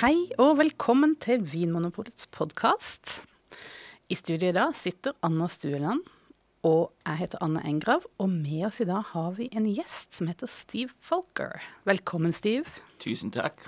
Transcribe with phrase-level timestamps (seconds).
[0.00, 3.18] Hei og velkommen til Vinmonopolets podkast.
[4.08, 6.00] I studio i dag sitter Anna Stueland,
[6.64, 8.06] og jeg heter Anne Engrav.
[8.16, 11.60] Og med oss i dag har vi en gjest som heter Steve Folker.
[11.84, 12.64] Velkommen, Steve.
[13.04, 13.60] Tusen takk.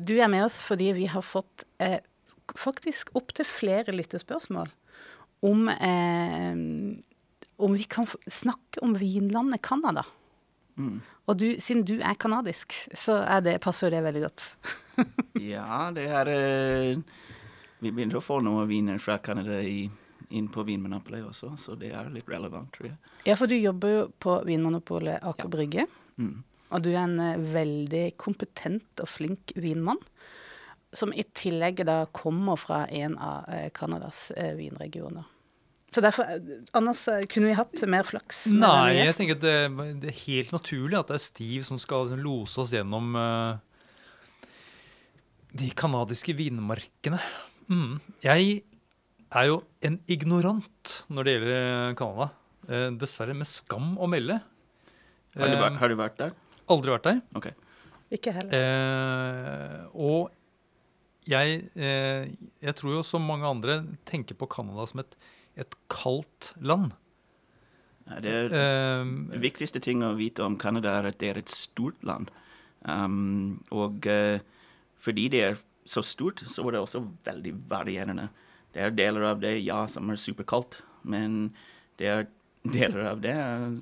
[0.00, 2.00] Du er med oss fordi vi har fått eh,
[2.56, 4.72] faktisk opptil flere lyttespørsmål
[5.44, 6.64] om, eh,
[7.60, 10.08] om vi kan snakke om vinlandet Canada.
[11.28, 14.52] Og du, siden du er kanadisk, så er det, passer jo det veldig godt.
[15.52, 16.98] Ja, det er eh,
[17.78, 19.86] Vi begynner å få noen viner fra Canada i,
[20.34, 22.98] inn på Vinmonopolet også, så det er litt relevant, tror jeg.
[23.28, 25.86] Ja, for du jobber jo på Vinmonopolet Aker Brygge.
[26.18, 26.42] Mm.
[26.68, 30.02] Og du er en eh, veldig kompetent og flink vinmann.
[30.96, 33.44] Som i tillegg da kommer fra en av
[33.76, 35.26] Canadas eh, vinregioner.
[35.94, 36.24] Så derfor,
[36.72, 38.44] Anders, kunne vi hatt mer flaks?
[38.52, 42.04] Nei, jeg tenker at det, det er helt naturlig at det er Steve som skal
[42.06, 43.60] liksom lose oss gjennom eh,
[45.56, 47.20] de canadiske vinmarkene.
[47.70, 48.00] Mm.
[48.24, 48.62] Jeg
[49.32, 52.30] er jo en ignorant når det gjelder Canada.
[52.68, 54.40] Eh, dessverre med skam å melde.
[55.36, 56.32] Har, du, Eh, vært- har du vært der?
[56.68, 57.22] Aldri vært der.
[57.34, 57.46] Ok.
[58.12, 58.52] Ikke heller.
[58.52, 60.30] Eh, og
[61.26, 62.28] jeg, eh,
[62.62, 65.14] jeg tror jo som mange andre tenker på Canada som et,
[65.56, 66.92] et kaldt land.
[68.08, 69.04] Ja, det er Eh,
[69.38, 72.30] Det viktigste ting å vite om Canada er at det er et stort land.
[72.84, 74.38] Um, og eh,
[75.02, 78.28] fordi det er så stort, så er det også veldig varierende.
[78.74, 81.54] Det er deler av det, ja, som er superkaldt, men
[82.00, 82.26] det er
[82.68, 83.36] deler av det,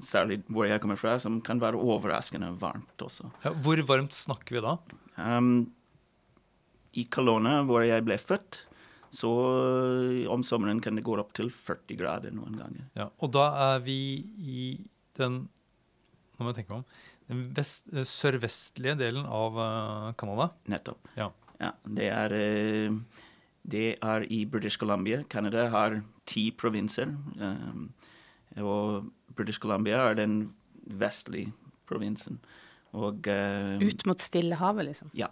[0.06, 3.30] særlig hvor jeg kommer fra, som kan være overraskende varmt også.
[3.44, 4.76] ja, hvor varmt snakker vi da?
[5.16, 5.72] Um,
[6.94, 8.62] I Kalona, hvor jeg ble født,
[9.16, 12.86] så eh, om sommeren kan det gå opp til 40 grader noen ganger.
[12.98, 13.98] Ja, og da er vi
[14.42, 14.64] i
[15.18, 15.46] den
[16.36, 17.04] Nå må jeg tenke meg om.
[17.26, 20.50] Den vest, eh, sørvestlige delen av eh, Canada.
[20.70, 21.08] Nettopp.
[21.18, 21.30] Ja.
[21.58, 22.98] Ja, det er, eh,
[23.66, 25.24] det er i British Columbia.
[25.28, 27.10] Canada har ti provinser.
[28.62, 30.52] Og British Columbia er den
[30.86, 31.52] vestlige
[31.88, 32.38] provinsen.
[32.94, 35.10] Og, eh, Ut mot Stillehavet, liksom.
[35.14, 35.26] ja.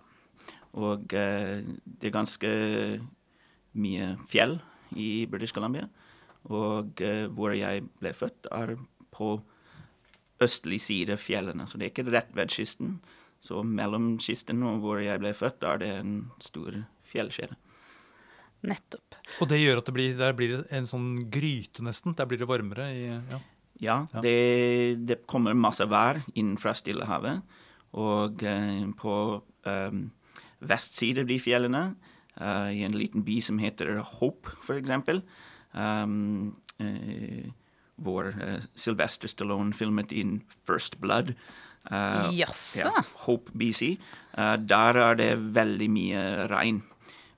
[0.75, 2.49] og det er ganske
[3.79, 4.61] mye fjell
[4.97, 5.87] i British Columbia.
[6.51, 6.99] Og
[7.31, 8.75] hvor jeg ble født, er
[9.15, 9.37] på
[10.43, 11.67] østlig side av fjellene.
[11.69, 12.99] Så det er ikke rett ved kysten.
[13.43, 16.81] Så mellom kysten og hvor jeg ble født, da er det en stor
[17.11, 17.57] fjellkjede.
[18.65, 19.19] Nettopp.
[19.45, 22.17] Og det gjør at det blir, der blir det en sånn gryte, nesten.
[22.17, 22.89] Der blir det varmere.
[22.95, 23.43] I, ja.
[23.83, 24.21] Ja, Ja.
[24.23, 27.43] Det, det kommer masse vær inn fra Stillehavet.
[28.01, 29.15] Og eh, på
[29.69, 29.99] eh,
[30.65, 31.83] vestside av de fjellene,
[32.39, 35.23] eh, i en liten by som heter Hope, for eksempel,
[35.75, 37.51] um, eh,
[38.03, 41.35] hvor eh, Sylvester Stallone filmet inn First Blood.
[41.85, 42.81] Uh, Jaså.
[42.81, 43.99] ja, Hope BC.
[44.39, 46.83] Uh, der er det veldig mye regn.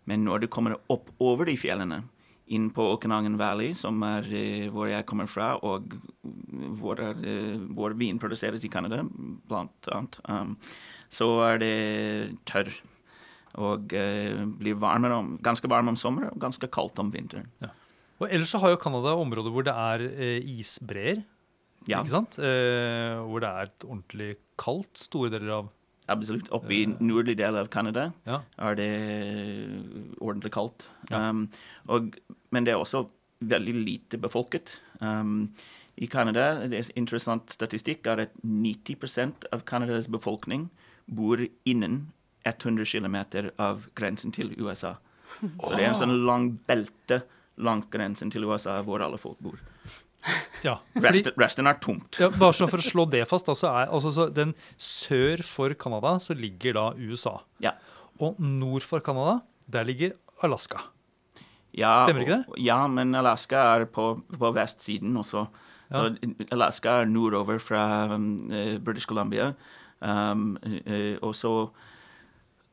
[0.06, 2.04] Men når du kommer opp over de fjellene,
[2.46, 5.96] inn på Okanagan Valley, som er uh, hvor jeg kommer fra, og
[6.78, 9.02] hvor, er, eh, hvor vin produseres i Canada,
[9.48, 10.54] blant annet, um,
[11.12, 11.74] så er det
[12.48, 12.70] tørr.
[13.66, 17.48] Og eh, blir varmere om, ganske varm om sommeren og ganske kaldt om vinteren.
[18.20, 21.24] Og ellers så har jo Canada områder hvor det er eh, isbreer.
[21.86, 22.00] Ja.
[22.00, 22.38] Ikke sant?
[22.40, 25.72] Eh, hvor det er et ordentlig kaldt store deler av
[26.08, 26.46] Absolutt.
[26.54, 28.36] Oppe i nordlig del av Canada Ja.
[28.62, 28.90] er det
[30.22, 30.84] ordentlig kaldt.
[31.10, 31.30] Ja.
[31.30, 31.48] Um,
[31.90, 32.14] og,
[32.54, 33.08] men det er også
[33.42, 34.76] veldig lite befolket.
[35.00, 35.50] Um,
[35.98, 40.68] I Canada, det er interessant statistikk, er at 90% av Canadas befolkning
[41.06, 42.12] bor innen
[42.46, 43.16] 100 km
[43.58, 44.94] av grensen til USA.
[45.40, 47.24] Så det er en sånn lang belte
[47.56, 49.58] langt grensen til USA hvor alle folk bor.
[50.66, 50.76] ja.
[50.96, 52.18] Fordi, Resten, resten er tomt.
[52.20, 56.16] ja, bare for å slå det fast, altså er, altså, så den sør for Canada
[56.22, 57.38] så ligger da USA.
[57.62, 57.76] Ja.
[58.20, 59.40] Og nord for Canada,
[59.70, 60.88] der ligger Alaska.
[61.76, 62.60] Ja, Stemmer ikke det?
[62.64, 65.44] Ja, men Alaska er på, på vestsiden også.
[65.92, 66.06] Så
[66.50, 67.82] Alaska er nordover fra
[68.14, 69.52] um, eh, British Columbia.
[70.00, 71.52] Um, eh, og så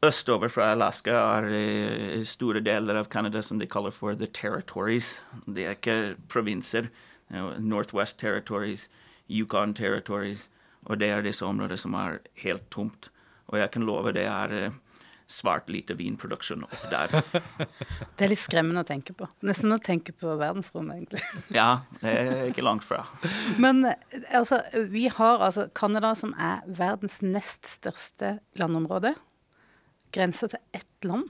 [0.04, 5.22] østover fra Alaska er store deler av Canada som de kaller for the territories.
[5.46, 6.90] Det er ikke provinser.
[7.60, 8.90] Northwest Territories,
[9.30, 10.50] Yukon Territories.
[10.86, 13.10] Og det er disse områdene som er helt tomt.
[13.52, 14.76] Og jeg kan love det er eh,
[15.30, 17.14] svært lite vinproduksjon opp der.
[18.18, 19.28] Det er litt skremmende å tenke på.
[19.48, 21.24] Nesten å tenke på verdensrommet, egentlig.
[21.60, 23.04] Ja, det er ikke langt fra.
[23.64, 24.62] Men eh, altså,
[24.92, 29.16] vi har altså Canada, som er verdens nest største landområde.
[30.14, 31.30] Grenser til ett land.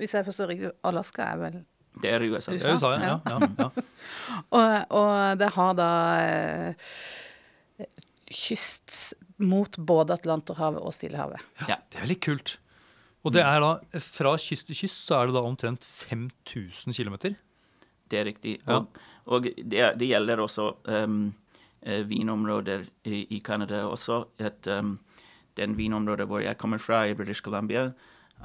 [0.00, 1.58] Hvis jeg forstår riktig, Alaska er vel
[2.00, 2.54] Det er USA.
[2.54, 2.74] USA.
[2.74, 3.18] USA, ja.
[3.26, 3.84] ja, ja, ja.
[4.56, 5.90] Og, og det har da
[6.22, 7.90] eh,
[8.30, 11.42] kyst mot både Atlanterhavet og Stillehavet.
[11.68, 11.80] Ja.
[11.92, 12.56] Det er litt kult.
[13.26, 17.36] Og det er da, fra kyst til kyst så er det da omtrent 5000 km.
[18.10, 18.56] Det er riktig.
[18.64, 18.80] Ja.
[18.80, 21.32] Og, og det, det gjelder også um,
[22.08, 24.24] vinområder i, i Canada også.
[24.40, 24.96] Et, um,
[25.60, 27.90] den vinområdet hvor jeg kommer fra, i British Columbia,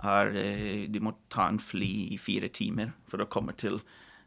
[0.03, 3.79] er eh, Du må ta en fly i fire timer for å komme til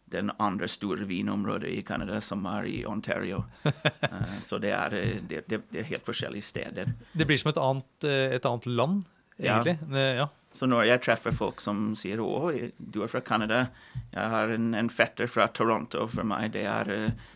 [0.08, 3.44] den andre store vinområdet i Canada, som er i Ontario.
[4.08, 6.92] Eh, så det er, eh, det, det, er helt forskjellige steder.
[7.12, 9.02] Det blir som et annet, et annet land,
[9.36, 9.76] egentlig.
[9.92, 10.10] ja.
[10.22, 10.28] ja.
[10.52, 13.68] Så når jeg treffer folk som sier 'Å, du er fra Canada',
[14.14, 17.26] jeg har en, en fetter fra Toronto, for meg det er eh,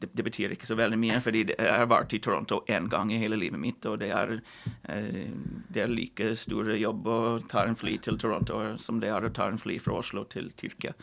[0.00, 3.12] det, det betyr ikke så veldig mye, fordi jeg har vært i Toronto én gang
[3.12, 4.34] i hele livet mitt, og det er,
[4.90, 5.32] eh,
[5.72, 7.20] det er like stor jobb å
[7.50, 10.50] ta en fly til Toronto som det er å ta en fly fra Oslo til
[10.58, 10.94] Tyrkia.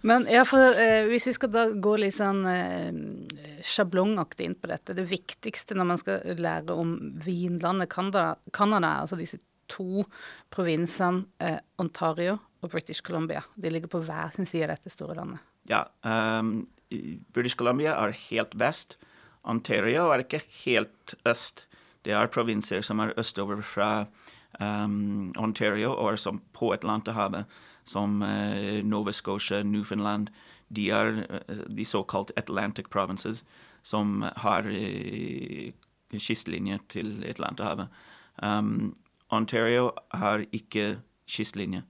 [0.00, 2.90] Men ja, for, eh, hvis vi skal da gå litt sånn eh,
[3.64, 9.40] sjablongaktig inn på dette Det viktigste når man skal lære om vinlandet Canada, altså disse
[9.70, 10.04] to
[10.52, 13.44] provinsene eh, Ontario og British Columbia.
[13.54, 15.49] De ligger på hver sin side av dette store landet.
[15.70, 16.66] Ja, um,
[17.32, 18.98] British Columbia er helt vest.
[19.46, 21.68] Ontario er ikke helt øst.
[22.04, 24.06] Det er provinser som er østover fra
[24.60, 27.44] um, Ontario, og som på Atlanterhavet,
[27.84, 30.28] som uh, Nova Scotia, Newfoundland.
[30.76, 33.44] De er uh, de såkalt Atlantic provinces,
[33.82, 35.70] som har uh,
[36.18, 37.88] kystlinje til Atlanterhavet.
[38.42, 38.94] Um,
[39.30, 41.84] Ontario har ikke kystlinje.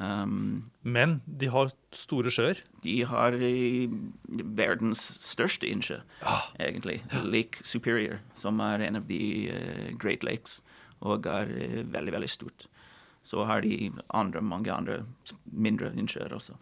[0.00, 2.58] Um, Men de har store sjøer.
[2.82, 3.88] de har eh,
[4.58, 6.00] verdens største innsjø,
[6.58, 7.02] egentlig.
[7.22, 10.62] Lake Superior, som er en av de uh, Great Lakes,
[11.00, 12.66] og er uh, veldig, veldig stort.
[13.22, 15.04] Så har de andre, mange andre
[15.46, 16.58] mindre innsjøer også.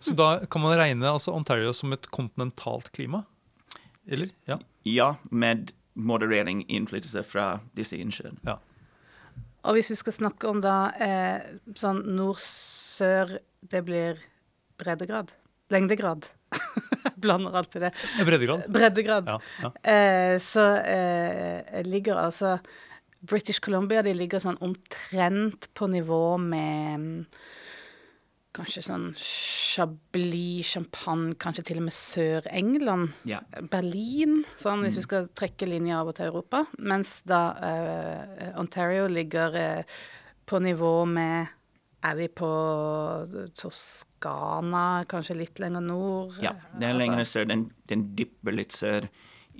[0.00, 3.24] Så da kan man regne altså Ontario som et kontinentalt klima?
[4.06, 4.30] Eller?
[4.48, 4.56] Ja.
[4.86, 8.38] Ja, med moderering innflytelse fra disse innsjøene.
[8.46, 8.60] ja.
[9.66, 14.20] Og hvis vi skal snakke om da eh, sånn nord-sør Det blir
[14.80, 15.32] breddegrad?
[15.70, 16.26] Lengdegrad?
[17.20, 17.90] Blander alltid det.
[18.24, 18.64] Breddegrad?
[18.72, 19.28] Breddegrad.
[19.28, 19.70] Ja, ja.
[19.92, 22.56] Eh, så eh, ligger altså
[23.20, 27.28] British Columbia de ligger sånn omtrent på nivå med
[28.56, 33.12] kanskje sånn Chablis, Champagne, kanskje til og med Sør-England.
[33.30, 33.38] Ja.
[33.70, 36.64] Berlin, sånn hvis vi skal trekke linjer over til Europa.
[36.82, 39.96] Mens da uh, Ontario ligger uh,
[40.50, 41.56] på nivå med
[42.00, 42.48] Er vi på
[43.60, 46.38] Toskana, kanskje litt lenger nord?
[46.40, 47.44] Ja, det er Altså- lenger sør.
[47.50, 49.08] Den, den dypper litt sør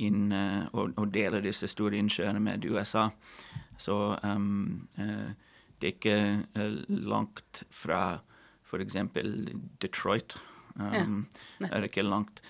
[0.00, 3.10] inn uh, og, og deler disse store innsjøene med USA.
[3.76, 6.19] Så um, det er ikke
[6.88, 8.20] langt fra
[8.70, 8.96] f.eks.
[9.82, 10.38] Detroit.
[10.76, 11.26] Um,
[11.58, 12.43] det er ikke langt.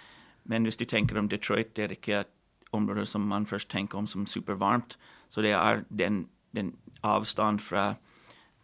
[0.44, 2.36] Men hvis du tenker om Detroit, det er ikke et
[2.76, 4.96] område som man først tenker om som supervarmt.
[5.32, 6.24] Så det er den,
[6.56, 6.74] den
[7.06, 7.94] avstand fra,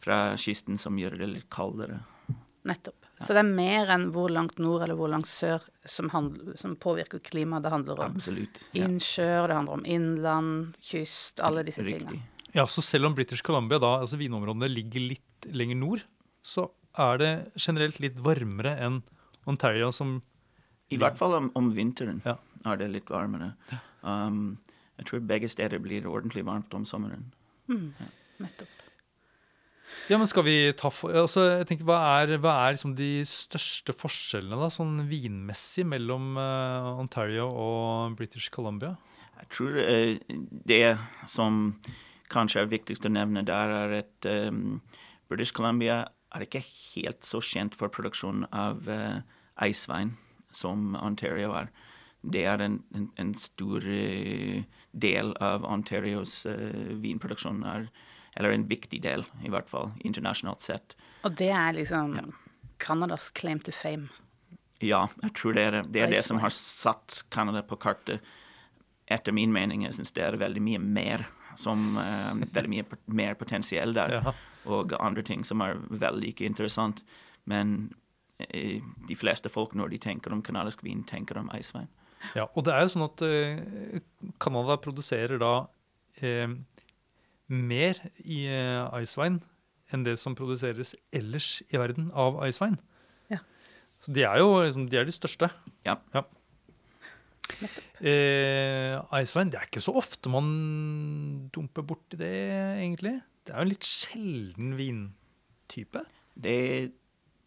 [0.02, 2.02] fra kysten som gjør det litt kaldere.
[2.66, 3.06] Nettopp.
[3.22, 6.74] Så det er mer enn hvor langt nord eller hvor langt sør som, handler, som
[6.76, 8.16] påvirker klimaet det handler om.
[8.18, 8.60] Absolutt.
[8.76, 8.84] Ja.
[8.84, 12.10] Innsjøer, det handler om innland, kyst, alle disse Riktig.
[12.10, 12.52] tingene.
[12.56, 16.04] Ja, så selv om British Columbia, da, altså vinområdene, ligger litt lenger nord,
[16.44, 19.02] så er det generelt litt varmere enn
[19.46, 20.20] Ontario, som
[20.90, 22.36] I hvert fall om, om vinteren Ja.
[22.66, 23.52] er det litt varmere.
[24.02, 24.58] Um,
[24.98, 27.28] jeg tror begge steder blir ordentlig varmt om sommeren.
[27.68, 28.72] Nettopp.
[30.10, 33.22] Ja, men skal vi ta for, altså, jeg tenker, Hva er, hva er liksom de
[33.26, 38.96] største forskjellene da, sånn vinmessig mellom uh, Ontario og British Columbia?
[39.40, 40.82] Jeg tror uh, det
[41.30, 41.74] som
[42.32, 44.80] kanskje er viktigst å nevne der, er at um,
[45.30, 46.04] British Columbia
[46.34, 49.20] er ikke helt så kjent for produksjonen av uh,
[49.62, 50.16] eisvein
[50.54, 51.70] som Ontario er.
[52.26, 54.64] Det er en, en, en stor eh,
[54.96, 57.86] del av Ontarios uh, vinproduksjon, er,
[58.36, 60.96] eller en viktig del i hvert fall, internasjonalt sett.
[61.28, 62.16] Og det er liksom
[62.82, 64.10] Canadas claim to fame.
[64.82, 68.24] Ja, jeg tror det er det, det, er det som har satt Canada på kartet.
[69.06, 72.84] Etter min mening, jeg syns det er veldig mye mer som uh, Veldig mye
[73.16, 74.34] mer potensiell der, Ja.
[74.66, 77.02] Og andre ting som er veldig ikke interessant.
[77.46, 77.92] Men
[78.38, 81.88] eh, de fleste folk, når de tenker om canadisk vin, tenker om eisvein.
[82.34, 84.00] Ja, og det er jo sånn at eh,
[84.42, 85.52] Canada produserer da
[86.24, 86.56] eh,
[87.52, 89.42] mer i eh, icewine
[89.94, 92.80] enn det som produseres ellers i verden av eisvein.
[93.30, 93.38] Ja.
[94.02, 95.50] Så de er jo liksom, de er de største.
[95.86, 96.00] Ja.
[98.02, 100.48] Eh, eisvein, det er ikke så ofte man
[101.54, 102.34] dumper borti det,
[102.82, 103.14] egentlig.
[103.46, 106.02] Det er jo en litt sjelden vintype.
[106.34, 106.56] Det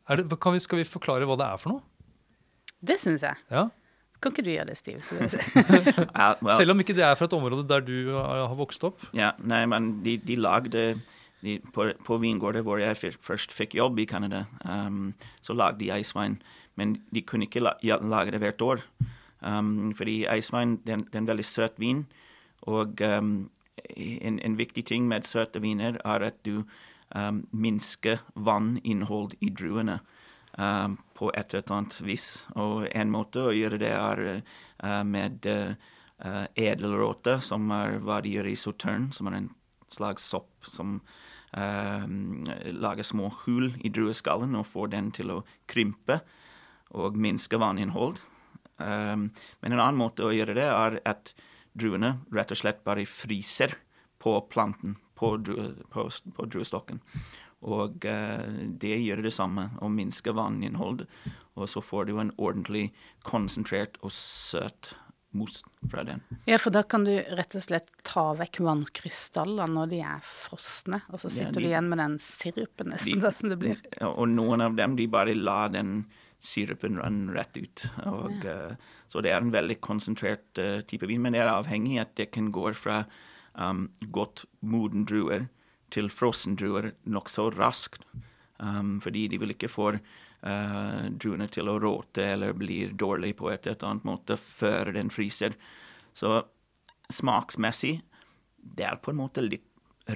[0.09, 1.83] Er det, kan vi, skal vi forklare hva det er for noe?
[2.79, 3.35] Det syns jeg.
[3.51, 3.67] Ja.
[4.19, 5.03] Kan ikke du gjøre det, Steve?
[6.43, 9.03] Well, Selv om ikke det er fra et område der du har vokst opp.
[9.15, 10.87] Ja, nei, men de, de lagde
[11.43, 15.13] de, på, på vingården hvor jeg først fikk jobb i Canada, um,
[15.43, 16.39] så lagde de eiswein.
[16.79, 18.83] Men de kunne ikke la, lage det hvert år.
[19.39, 22.05] Um, fordi det er en veldig søt vin.
[22.67, 23.49] Og um,
[23.95, 26.63] en, en viktig ting med søte viner er at du
[27.15, 29.99] um, minsker vanninnhold i druene
[30.57, 32.27] um, på et eller annet vis.
[32.55, 38.35] Og en måte å gjøre det er uh, med uh, edelråte, som er hva de
[38.37, 39.51] gjør i sautern, som er en
[39.89, 40.99] slags sopp som
[41.55, 42.43] um,
[42.77, 46.21] lager små hull i drueskallen og får den til å krympe
[46.97, 48.21] og minske vanninnhold.
[48.79, 49.29] Um,
[49.61, 51.33] men en annen måte å gjøre det er at
[51.77, 53.75] druene rett og slett bare fryser
[54.19, 56.99] på planten, på, drue, på, på druestokken.
[57.61, 58.47] Og uh,
[58.79, 61.07] det gjør det samme, å minske vanninnholdet.
[61.59, 62.89] Og så får du en ordentlig
[63.27, 64.93] konsentrert og søt
[65.35, 66.23] most fra den.
[66.49, 71.01] Ja, for da kan du rett og slett ta vekk vannkrystallene når de er frosne,
[71.11, 73.59] og så Ja, sitter de- du igjen med den sirupen, nesten, de- da, som det
[73.59, 73.77] blir.
[73.99, 76.05] Ja, Og noen av dem de bare lar den
[76.39, 77.85] sirupen renne rett ut.
[78.07, 78.75] Og, eh,
[79.07, 82.29] så det er en veldig konsentrert eh, type vin, men det er avhengig at det
[82.35, 83.03] kan gå fra
[83.53, 85.49] um, godt moden druer
[85.91, 88.05] til frossen druer nokså raskt.
[88.59, 93.51] Um, fordi de vil ikke få uh, druene til å råte eller bli dårlige på
[93.51, 95.55] et eller annet måte før den fryser.
[96.13, 96.41] Så
[97.09, 97.99] smaksmessig,
[98.59, 99.65] det er på en måte litt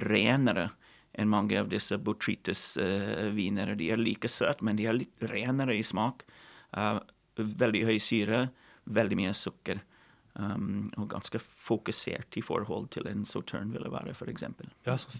[0.04, 0.70] renere
[1.18, 3.76] enn mange av disse botrytis-vinene.
[3.78, 6.24] de er like søte, men de er litt renere i smak.
[6.76, 6.98] Eh,
[7.38, 8.48] veldig høy syre,
[8.86, 9.80] veldig mye sukker.
[10.34, 14.42] Um, og ganske fokusert i forhold til en sautern ville være, f.eks.
[14.84, 15.12] Ja, så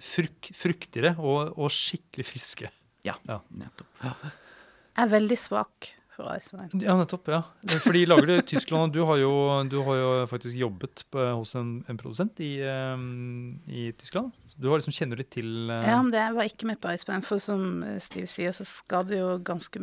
[0.00, 2.70] fruk, fruktigere og, og skikkelig friske.
[3.04, 3.40] Ja, Ja.
[3.52, 3.90] nettopp.
[4.02, 6.70] Jeg er veldig svak for eiswein.
[6.80, 7.28] Ja, nettopp.
[7.28, 7.42] ja.
[7.84, 9.32] For de lager det i Tyskland, og du har jo,
[9.68, 14.32] du har jo faktisk jobbet på, hos en, en produsent i, um, i Tyskland.
[14.62, 15.80] Du har liksom kjenner litt til uh...
[15.82, 17.24] Ja, men det var ikke med på Iceman.
[17.26, 19.80] for som eh, Steve sier, så skal det jo ganske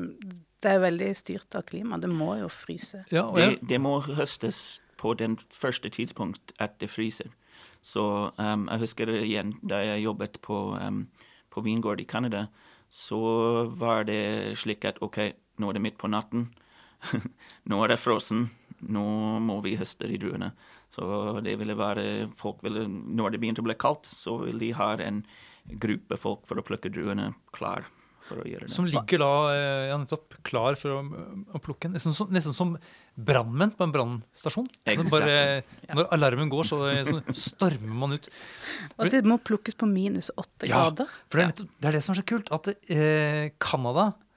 [0.63, 2.03] Det er veldig styrt av klimaet.
[2.03, 3.03] Det må jo fryse.
[3.11, 7.31] ja, og Det, det må høstes på den første tidspunkt at det fryser.
[7.81, 11.05] Så um, jeg husker det igjen da jeg jobbet på, um,
[11.49, 12.47] på vingård i Canada,
[12.89, 13.19] så
[13.79, 15.19] var det slik at OK,
[15.57, 16.49] nå er det midt på natten.
[17.69, 18.49] nå er det frossen.
[18.79, 19.05] Nå
[19.43, 20.51] må vi høste de druene.
[20.89, 21.05] Så
[21.45, 22.03] det ville være
[22.37, 25.23] folk ville, Når det begynte å bli kaldt, så vil de ha en
[25.69, 27.85] gruppe folk for å plukke druene klar
[28.29, 28.73] for å gjøre det.
[28.73, 31.89] som ligger da eh, ja, nettopp klar for å, å plukke.
[31.93, 32.75] Nesten som, nesten som
[33.19, 34.69] brannmenn på en brannstasjon.
[34.85, 35.75] Altså Exakt.
[35.97, 38.29] Når alarmen går, så, så stormer man ut.
[38.97, 41.09] Og det må plukkes på minus åtte grader.
[41.09, 41.27] Ja.
[41.27, 44.28] For det er, nettopp, det er det som er så kult, at eh, Canada, eh,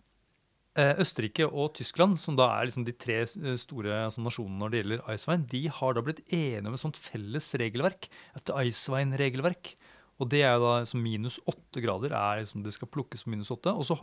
[0.75, 4.81] Østerrike og Tyskland, som da er liksom de tre eh, store altså, nasjonene når det
[4.81, 9.75] gjelder Icewein, de har da blitt enige om et sånt felles regelverk, et Icewein-regelverk.
[10.23, 13.33] Og det er jo da liksom minus åtte grader, er liksom det skal plukkes på
[13.35, 13.73] minus åtte.
[13.75, 13.99] Og så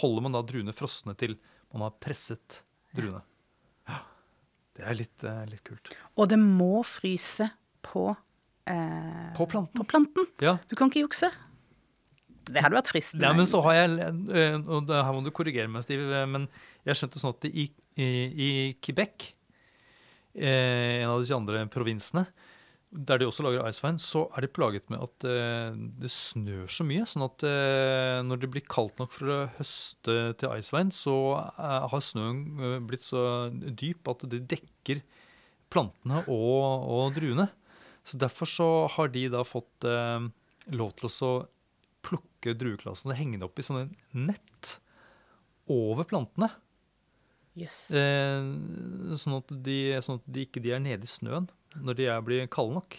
[0.00, 1.36] holder man da druene frosne til
[1.74, 2.62] man har presset
[2.96, 3.22] druene.
[4.76, 5.92] Det er litt, eh, litt kult.
[6.20, 7.48] Og det må fryse
[7.86, 8.10] på
[8.68, 9.72] eh, På planten.
[9.80, 10.28] På planten.
[10.44, 11.30] Ja, Du kan ikke jukse.
[12.46, 13.26] Det hadde vært fristende.
[13.26, 16.46] Ja, men så har jeg, eh, og Her må du korrigere meg, Steve, eh, men
[16.86, 17.66] jeg skjønte sånn at i,
[17.98, 18.10] i,
[18.46, 18.50] i
[18.82, 19.32] Quebec,
[20.38, 22.26] eh, en av disse andre provinsene,
[22.96, 25.24] der de også lager icewine, så er de plaget med at
[26.00, 27.02] det snør så mye.
[27.10, 27.42] Sånn at
[28.24, 31.16] når det blir kaldt nok for å høste til icewine, så
[31.58, 35.02] har snøen blitt så dyp at det dekker
[35.74, 37.50] plantene og, og druene.
[38.06, 39.90] Så derfor så har de da fått
[40.70, 41.12] lov til å
[42.46, 44.76] plukke drueklasen og henge det opp i sånne nett
[45.68, 46.50] over plantene.
[47.56, 47.90] Yes.
[47.90, 52.06] Eh, sånn, at de, sånn at de ikke de er nede i snøen når de
[52.06, 52.98] er, blir kalde nok.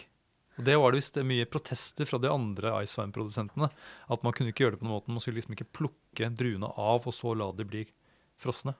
[0.58, 3.68] Og Det var det visst mye protester fra de andre Icewein-produsentene.
[4.10, 5.12] At man kunne ikke gjøre det på noen måte.
[5.14, 7.84] Man skulle liksom ikke plukke druene av og så la de bli
[8.42, 8.74] frosne.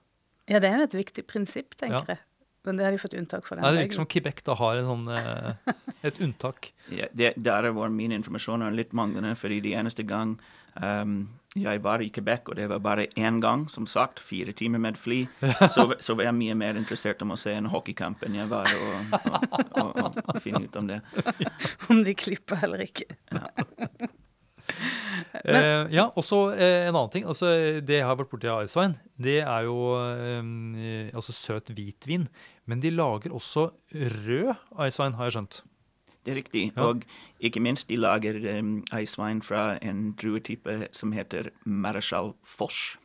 [0.51, 2.17] Ja, det er jo et viktig prinsipp, tenker Ja.
[2.17, 2.25] jeg.
[2.67, 3.57] Men det har de fått unntak for.
[3.57, 6.73] Nei, Det virker som Quebec da har en sånn, eh, et unntak.
[6.99, 10.39] Ja, det, der var min informasjon litt manglende, fordi de eneste gang
[10.81, 11.19] um,
[11.53, 14.97] jeg var i Quebec, og det var bare én gang, som sagt, fire timer med
[14.97, 15.27] fly,
[15.75, 18.73] så, så var jeg mye mer interessert om å se en hockeykamp enn jeg var
[18.73, 21.01] å, finne ut om det.
[21.93, 23.09] Om de klipper eller ikke.
[23.33, 23.88] Ja,
[26.17, 27.25] og så eh, en annen ting.
[27.29, 27.49] altså
[27.81, 32.29] Det jeg har vært borti av Icewein, det er jo eh, altså søt hvitvin.
[32.69, 34.55] Men de lager også rød
[34.87, 35.63] Icewein, har jeg skjønt.
[36.29, 36.73] Det er riktig.
[36.77, 36.83] Ja.
[36.83, 37.03] Og
[37.41, 42.99] ikke minst, de lager um, eiswein fra en druetype som heter Marechal Foch,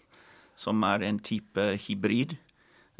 [0.59, 2.35] som er en type hybrid.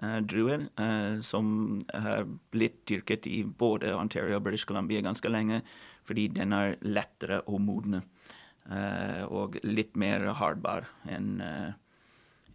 [0.03, 5.61] eh, druer eh, som har blitt dyrket i både Ontario og British Columbia ganske lenge,
[6.03, 8.01] fordi den er lettere å modne.
[8.71, 11.71] Eh, og litt mer hardbar enn uh,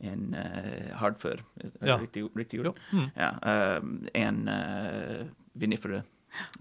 [0.01, 1.43] en, eh, hardfør.
[1.81, 1.99] Er Ja.
[1.99, 2.79] Riktig, riktig ord?
[2.93, 3.11] Mm.
[3.17, 3.81] Ja, eh,
[4.15, 6.05] enn uh, vinifere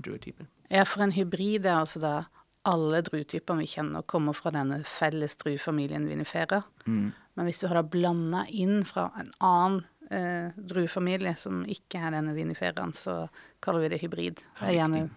[0.01, 0.47] druetyper.
[0.69, 2.25] Ja, for en hybrid er altså da
[2.67, 6.63] alle druetyper vi kjenner, kommer fra denne felles druefamilien vinifera.
[6.85, 7.13] Mm.
[7.35, 12.17] Men hvis du har da blanda inn fra en annen eh, druefamilie som ikke er
[12.17, 13.29] denne viniferaen, så
[13.63, 14.43] kaller vi det hybrid.
[14.59, 15.09] Det er gjerne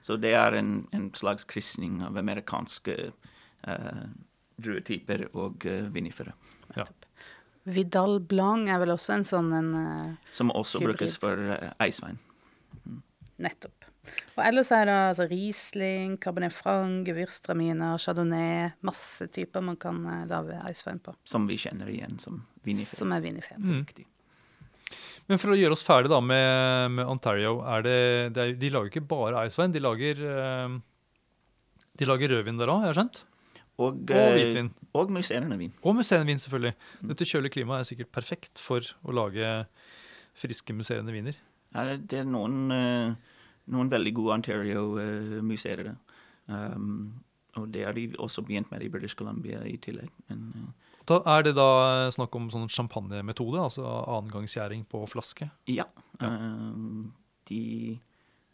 [0.00, 3.31] Så det er en, en slags krysning av amerikanske eh,
[4.62, 6.34] druetyper og uh, vinifere.
[6.76, 6.86] Ja.
[7.62, 10.96] Vidal Blanc er vel også en sånn en eh, Som også Hybrid.
[10.96, 12.18] brukes for uh, eisvein.
[13.42, 13.86] Nettopp.
[14.34, 18.72] Og ellers er det altså Riesling, Cabernet Franc, Gewürztraminer, Chardonnay.
[18.82, 22.98] Masse typer man kan uh, lage eisvein på, Som vi kjenner igjen som vinifere.
[22.98, 23.60] som er vinifere.
[23.62, 23.84] Mm.
[23.84, 24.08] Riktig.
[25.30, 27.98] Men for å gjøre oss ferdig da med, med Ontario, er det,
[28.34, 30.74] det er, de lager ikke bare eisvein, de lager, eh,
[32.00, 33.22] de lager rødvin der òg, har jeg skjønt?
[33.78, 34.70] Og, Og eh, hvitvin.
[34.94, 35.72] Og musserende vin.
[35.82, 36.74] Og musserendvin, selvfølgelig.
[37.08, 39.66] Dette kjølige klimaet er sikkert perfekt for å lage
[40.38, 41.34] friske musserende viner.
[41.74, 43.14] Ja, det- er noen, eh,
[43.72, 45.96] noen veldig gode Ontario-museer.
[46.48, 47.22] Um,
[47.56, 50.10] og det har de også begynt med i British Columbia i tillegg.
[50.28, 55.50] Men, eh, Da er det da snakk om sånn champagnemetode, altså annengangsgjæring på flaske?
[55.66, 55.84] ja.
[56.20, 57.12] Um,
[57.46, 57.98] de,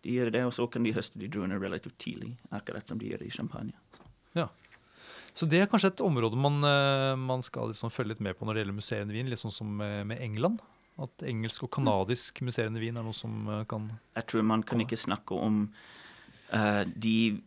[0.02, 3.10] de gjør det, og så kan de høste de druene relativt tidlig, akkurat som de
[3.10, 3.72] gjør det i champagne.
[3.90, 4.00] Så.
[5.38, 8.46] Så det er kanskje et område man, eh, man skal liksom følge litt med på
[8.46, 10.64] når det gjelder musserende vin, litt sånn som med, England.
[10.98, 13.86] At engelsk og kanadisk musserende vin er noe som eh, kan
[14.18, 15.60] Jeg tror man kan ikke snakke om
[16.50, 17.38] uh, de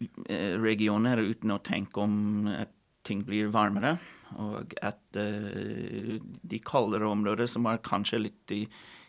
[0.61, 2.71] regioner uten å tenke om at
[3.07, 3.95] ting blir varmere,
[4.39, 8.61] og at uh, de kaldere områder som er kanskje litt i,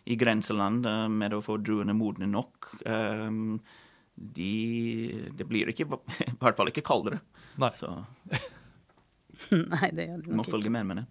[0.09, 3.29] i grenseland uh, med å få druene modne nok, eh,
[4.13, 4.55] de,
[5.33, 5.87] det blir ikke,
[6.27, 7.21] i hvert fall ikke kaldere.
[7.61, 7.71] Nei.
[7.77, 7.93] Så
[9.73, 10.55] Nei, det gjør det må nok ikke.
[10.57, 11.07] følge med med det.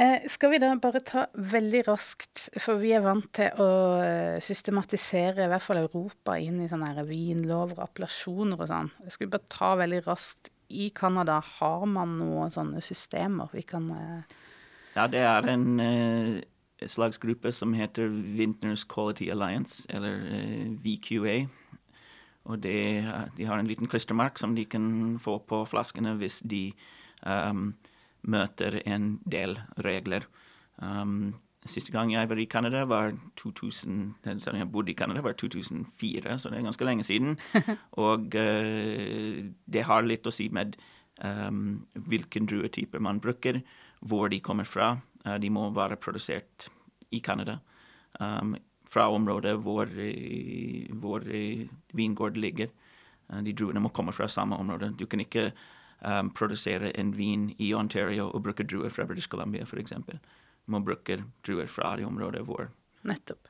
[0.00, 4.38] Eh, skal vi da bare ta veldig raskt, for vi er vant til å eh,
[4.40, 8.88] systematisere i hvert fall Europa inn i sånne vinlover appellasjoner og sånn.
[9.12, 10.48] Skal vi bare ta veldig raskt.
[10.72, 14.38] I Canada har man noen sånne systemer vi kan eh,
[14.94, 16.38] Ja, det er en eh,
[16.88, 20.24] slags gruppe som heter Vintners Quality Alliance, eller
[20.80, 21.42] VQA.
[22.50, 23.04] Og det,
[23.36, 26.72] de har en liten klistremerk som de kan få på flaskene hvis de
[27.22, 27.72] um,
[28.22, 30.26] møter en del regler.
[30.82, 31.34] Um,
[31.66, 36.50] siste gang jeg var i Canada, var 2000, jeg bodde i Canada, var 2004, så
[36.50, 37.38] det er ganske lenge siden.
[38.06, 40.74] Og uh, det har litt å si med
[41.22, 43.62] um, hvilken druetyper man bruker,
[44.00, 44.96] hvor de kommer fra.
[45.22, 46.66] Uh, de må være produsert
[47.14, 47.60] i Canada.
[48.18, 48.56] Um,
[48.92, 52.68] fra området hvor, eh, hvor eh, vingård ligger.
[53.30, 54.92] Eh, de druene må komme fra samme område.
[54.98, 55.50] Du kan ikke
[56.00, 59.94] um, produsere en vin i Ontario og bruke druer fra British Columbia, f.eks.
[60.66, 62.68] Må bruke druer fra det området hvor,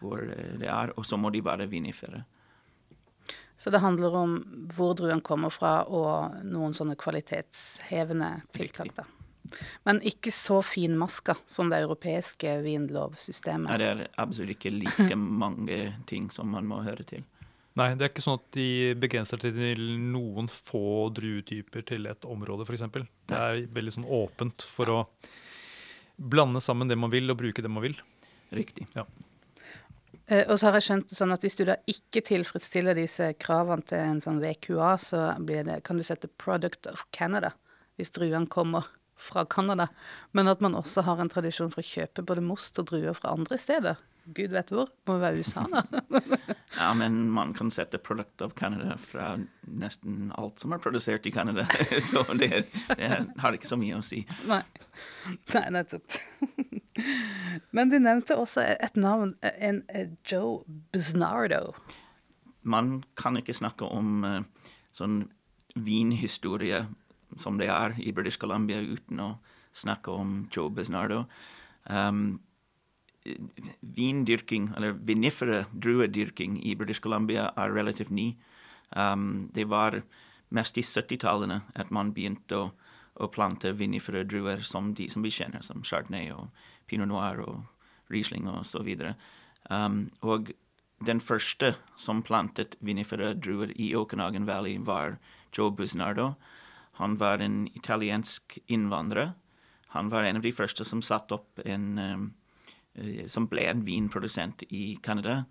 [0.00, 0.22] hvor
[0.60, 2.22] det er, og så må de være vinifere.
[3.56, 4.38] Så det handler om
[4.74, 9.06] hvor druen kommer fra, og noen sånne kvalitetshevende tiltak, da.
[9.86, 12.58] Men ikke så finmaska som det europeiske
[13.66, 17.24] Ja, Nei, det er absolutt ikke like mange ting som man må høre til.
[17.78, 22.66] Nei, det er ikke sånn at de begrenser til noen få druetyper til et område,
[22.68, 22.84] f.eks.
[22.92, 24.98] Det er veldig sånn åpent for å
[26.16, 27.96] blande sammen det man vil, og bruke det man vil.
[28.52, 28.84] Riktig.
[28.92, 29.06] Ja.
[30.44, 34.04] og så har jeg skjønt sånn at hvis du da ikke tilfredsstiller disse kravene til
[34.04, 37.56] en sånn VQA, så blir det, kan du sette 'Product of Canada'
[37.96, 39.88] hvis druene kommer fra Canada.
[40.32, 43.34] Men at man også har en tradisjon for å kjøpe både most og druer fra
[43.36, 44.00] andre steder.
[44.24, 44.90] Gud vet hvor.
[45.10, 45.82] Må være USA, da.
[46.78, 49.34] Ja, men man kan sette 'Product of Canada' fra
[49.68, 51.66] nesten alt som er produsert i Canada,
[52.10, 52.64] så det,
[52.96, 54.22] det har ikke så mye å si.
[54.48, 54.62] Nei.
[55.52, 56.16] Nei, nettopp.
[57.76, 61.74] Men du nevnte også et navn, en eh, Joe Busnardo.
[62.62, 64.42] Man kan ikke snakke om eh,
[64.96, 65.22] sånn
[65.74, 66.84] vinhistorie
[67.40, 69.28] som det er i British Columbia uten å
[69.72, 71.24] snakke om Joe Besnardo.
[71.88, 72.40] Um,
[73.80, 78.32] vindyrking, eller vinifere druedyrking i British Columbia er relativt ny.
[78.96, 80.02] Um, det var
[80.52, 82.70] mest i 70-tallene at man begynte å,
[83.14, 86.50] å plante vinifere druer som de som vi kjenner, som Chardonnay og
[86.90, 87.62] Pinot Noir og
[88.12, 89.14] Riesling og så videre.
[89.70, 90.52] Um, og
[91.06, 95.18] den første som plantet vinifere druer i Okanagan Valley, var
[95.56, 96.34] Joe Busnardo.
[97.00, 99.32] Han var en italiensk innvandrer.
[99.92, 102.26] Han var en av de første som satte opp en, um,
[103.28, 105.44] som ble en vinprodusent i Canada,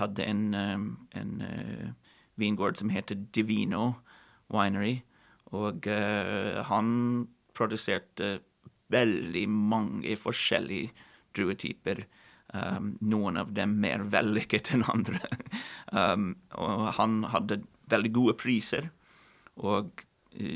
[0.00, 1.90] hadde en, um, en uh,
[2.40, 3.94] vingård som heter Divino
[4.52, 5.02] Winery.
[5.52, 6.90] Og uh, han
[7.54, 8.38] produserte
[8.92, 10.92] veldig mange forskjellige
[11.36, 12.04] druetyper.
[12.54, 15.20] Um, noen av dem mer vellykket enn andre.
[15.98, 18.90] um, og han hadde veldig gode priser,
[19.60, 20.04] og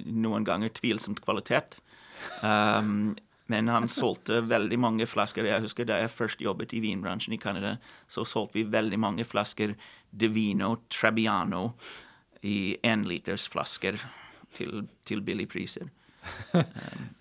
[0.06, 1.78] noen ganger tvilsomt kvalitet.
[2.42, 3.16] Um,
[3.48, 5.46] men han solgte veldig mange flasker.
[5.48, 9.24] Jeg husker Da jeg først jobbet i vinbransjen i Canada, så solgte vi veldig mange
[9.24, 9.72] flasker
[10.10, 11.70] Divino Trebbiano
[12.44, 13.96] i énlitersflasker
[14.54, 15.88] til, til billige priser.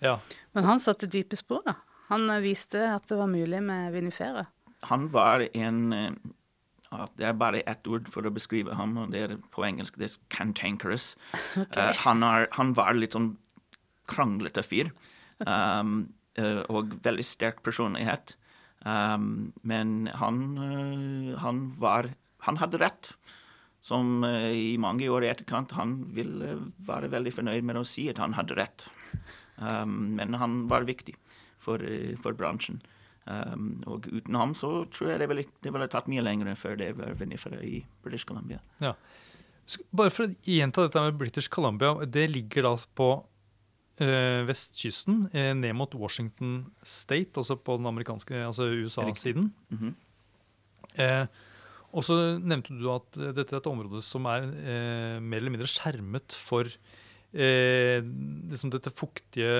[0.04, 0.18] Ja.
[0.52, 1.74] Men han satte dype spor, da.
[2.12, 4.44] Han eh, viste at det var mulig med vinifera.
[4.90, 6.12] Han var en eh,
[7.18, 10.10] Det er bare ett ord for å beskrive ham, og det er på engelsk det
[10.10, 11.12] er cantankerous.
[11.58, 13.36] Eh, han, er, han var litt sånn
[14.08, 14.90] kranglete fyr.
[15.44, 16.08] Um,
[16.40, 18.34] uh, og veldig sterk personlighet.
[18.82, 22.12] Um, men han, uh, han var
[22.46, 23.12] Han hadde rett.
[23.82, 26.56] Som i mange år i etterkant Han ville
[26.86, 28.86] være veldig fornøyd med å si at han hadde rett.
[29.58, 31.14] Um, men han var viktig
[31.62, 31.82] for,
[32.22, 32.80] for bransjen.
[33.28, 36.78] Um, og uten ham så tror jeg det ville, det ville tatt mye lenger før
[36.80, 38.62] det var vinifera i British Columbia.
[38.80, 38.94] Ja.
[39.92, 41.92] Bare for å gjenta dette med British Columbia.
[42.08, 43.08] Det ligger da på
[44.00, 49.52] eh, vestkysten, eh, ned mot Washington State, altså på den amerikanske, altså USA-siden.
[49.74, 49.94] Mhm.
[50.96, 51.26] eh,
[51.96, 55.54] og så nevnte du at eh, dette er et område som er eh, mer eller
[55.54, 56.68] mindre skjermet for
[57.34, 58.00] eh,
[58.50, 59.50] liksom dette fuktige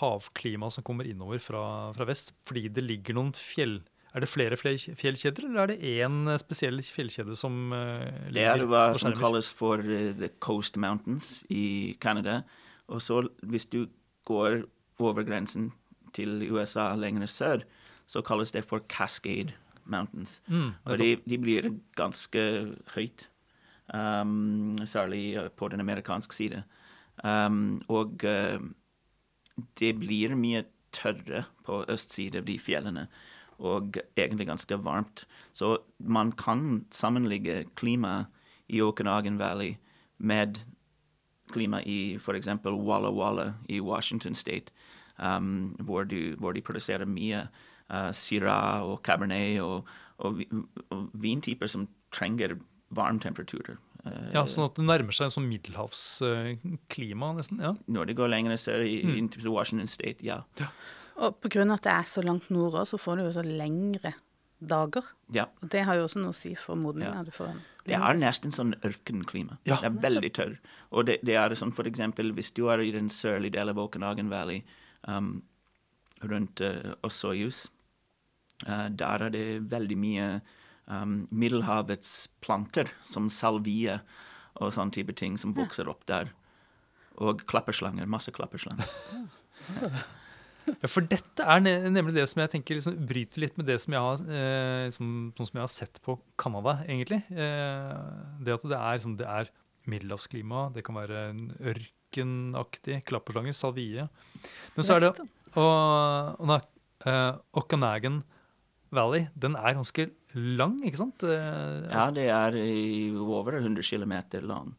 [0.00, 3.80] havklimaet som kommer innover fra, fra vest, fordi det ligger noen fjell...
[4.16, 8.62] Er det flere fle- fjellkjeder, eller er det én spesiell fjellkjede som eh, Det er
[8.64, 12.38] hva som kalles for eh, the Coast Mountains i Canada.
[12.88, 13.82] Og så hvis du
[14.24, 14.62] går
[15.04, 15.68] over grensen
[16.16, 17.66] til USA lenger sør,
[18.08, 19.52] så kalles det for Cascade
[19.84, 20.38] Mountains.
[20.48, 22.40] Mm, Og de, de blir ganske
[22.94, 23.26] høyt,
[23.92, 26.62] um, særlig eh, på den amerikanske side.
[27.24, 28.60] Um, og uh,
[29.80, 33.06] det blir mye tørre på østsiden av de fjellene,
[33.58, 35.24] og egentlig ganske varmt.
[35.52, 38.26] Så man kan sammenligge klimaet
[38.68, 39.76] i Okanagan Valley
[40.18, 40.60] med
[41.52, 42.48] klima i f.eks.
[42.64, 44.72] Walla Walla i Washington State,
[45.18, 47.46] um, hvor, du, hvor de produserer mye
[47.90, 50.42] uh, Syrah og Cabernet og, og,
[50.90, 52.58] og vintyper som trenger
[52.90, 53.76] varmtemperaturer.
[54.34, 57.62] Ja, sånn at det nærmer seg en sånn middelhavsklima, nesten.
[57.64, 57.72] ja.
[57.90, 60.42] Når det går lenger sør i, inn til Washington State, ja.
[61.16, 63.34] Og på grunn av at det er så langt nord også, så får du jo
[63.38, 64.12] så lengre
[64.58, 65.04] dager.
[65.32, 65.46] ja.
[65.62, 67.20] Og det har jo også noe å si for modninga.
[67.20, 67.24] Ja.
[67.24, 69.58] Du får en Det er nesten sånn ørkenklima.
[69.68, 69.78] Ja.
[69.80, 70.56] Det er veldig tørr.
[70.90, 73.82] Og det, det er sånn for eksempel hvis du er i den sørlige delen av
[73.84, 74.64] Okanagan Valley,
[75.08, 75.42] um,
[76.24, 77.66] rundt uh, Osoyus,
[78.66, 80.28] uh, der er det veldig mye
[80.90, 83.98] um, Middelhavets planter, som salvie
[84.56, 86.32] og sånn type ting, som vokser opp der.
[87.16, 88.08] Og klapperslanger.
[88.10, 88.86] Masse klapperslanger.
[90.66, 93.94] Ja, for dette er nemlig det som jeg tenker liksom, bryter litt med det som
[93.94, 97.20] jeg har, eh, som, sånn som jeg har sett på Canada, egentlig.
[97.30, 97.92] Eh,
[98.42, 99.52] det at det er, liksom, det er
[99.86, 104.08] middelhavsklima, det kan være en ørkenaktig klapperslanger, salvie.
[104.74, 105.12] Men så er det
[105.54, 106.56] og, og
[107.06, 108.24] eh, Okanagan
[108.94, 111.22] Valley, den er ganske lang, ikke sant?
[111.24, 114.12] Eh, Ja, det er i over 100 km
[114.46, 114.74] lang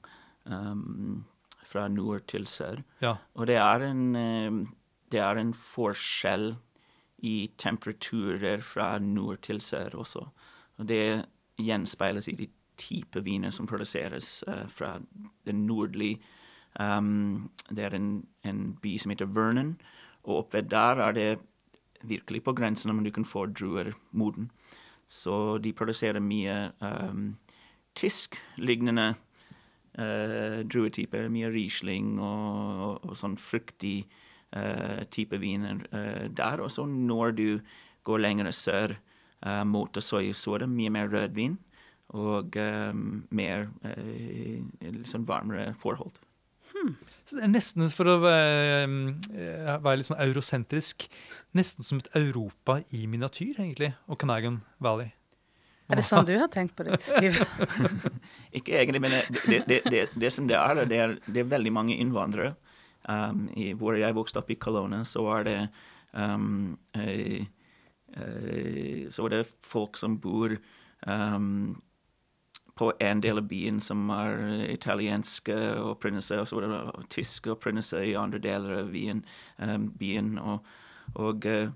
[0.45, 1.25] um,
[1.65, 2.83] fra nord til sør.
[3.01, 3.15] ja.
[3.35, 4.67] Og det er en, eh,
[5.11, 6.55] det er en forskjell
[7.23, 10.27] i temperaturer fra nord til sør også.
[10.77, 11.25] Og det
[11.57, 14.99] gjenspeiles i de type viner som produseres uh, fra
[15.45, 16.19] den nordlige
[16.79, 19.79] um, Det er en, en by som heter Vernon,
[20.23, 21.39] og oppe der er det
[22.03, 24.51] virkelig på grensen om du kan få druer moden.
[25.07, 27.37] Så de produserer mye um,
[27.95, 31.29] tysk-lignende uh, druetyper.
[31.31, 34.01] Mye Riesling og, og, og sånn fruktig
[34.51, 36.63] uh, type viner uh, der.
[36.63, 37.47] Og så når du
[38.07, 38.97] går lenger sør
[39.45, 41.57] uh, mot soya, så er det mye mer rødvin
[42.15, 43.65] og um, mer
[45.07, 46.15] sånn varmere forhold.
[46.75, 48.87] Er nesten for å være,
[49.33, 51.07] eh, være litt sånn eurosentrisk,
[51.57, 55.13] nesten som et Europa i miniatyr, egentlig, Okanagan Valley.
[55.87, 57.45] Er det sånn du har tenkt på det, Steve?
[58.57, 61.51] Ikke egentlig, men det, det, det, det, det som det er, det er, det er
[61.53, 62.55] veldig mange innvandrere.
[63.07, 65.69] Um, i, hvor jeg vokste opp i Kelowna, så var det
[66.11, 67.45] um, eh,
[68.19, 70.57] eh, Så var det folk som bor
[71.07, 71.77] um,
[72.77, 78.03] på en del av byen som er italienske opprinnelse, og så var det tyske opprinnelse
[78.05, 79.23] i andre deler av byen.
[79.57, 80.61] Um, byen og
[81.15, 81.69] og eh,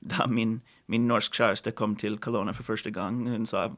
[0.00, 3.68] da min, min norsk kjæreste kom til Kelowna for første gang, hun sa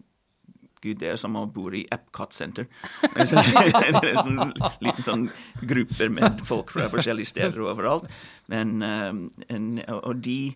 [0.82, 2.66] Gud, det er som å bo i Epcot Center.
[3.16, 4.52] det er sånn
[4.84, 5.24] liten sånn
[5.66, 8.10] grupper med folk fra forskjellige steder og overalt.
[8.52, 10.54] Men, um, en, og de,